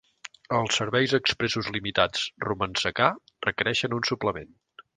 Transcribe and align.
Els 0.59 0.77
serveis 0.79 1.13
expressos 1.17 1.69
limitats 1.75 2.23
"Romancecar" 2.47 3.11
requereixen 3.49 3.97
un 3.99 4.09
suplement. 4.13 4.53